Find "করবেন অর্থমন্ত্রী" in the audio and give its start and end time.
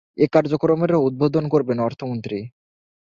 1.47-2.39